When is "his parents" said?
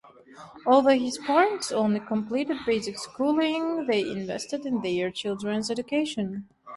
0.97-1.71